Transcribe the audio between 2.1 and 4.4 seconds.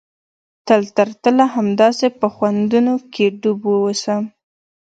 په خوندونو کښې ډوب واوسم.